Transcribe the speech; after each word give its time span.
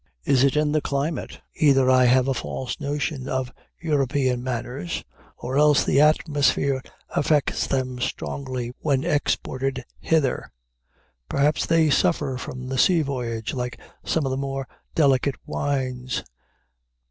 Is 0.23 0.43
it 0.43 0.55
in 0.57 0.71
the 0.71 0.81
climate? 0.81 1.41
Either 1.57 1.87
I 1.87 2.05
have 2.05 2.27
a 2.27 2.33
false 2.33 2.79
notion 2.79 3.29
of 3.29 3.53
European 3.79 4.41
manners, 4.41 5.03
or 5.37 5.59
else 5.59 5.83
the 5.83 6.01
atmosphere 6.01 6.81
affects 7.09 7.67
them 7.67 7.99
strangely 7.99 8.73
when 8.79 9.03
exported 9.03 9.85
hither. 9.99 10.51
Perhaps 11.29 11.67
they 11.67 11.91
suffer 11.91 12.37
from 12.39 12.65
the 12.67 12.79
sea 12.79 13.03
voyage 13.03 13.53
like 13.53 13.79
some 14.03 14.25
of 14.25 14.31
the 14.31 14.37
more 14.37 14.67
delicate 14.95 15.35
wines. 15.45 16.23